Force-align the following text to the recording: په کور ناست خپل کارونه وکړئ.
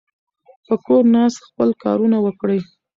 په 0.65 0.75
کور 0.85 1.03
ناست 1.15 1.39
خپل 1.47 1.69
کارونه 1.83 2.17
وکړئ. 2.25 2.59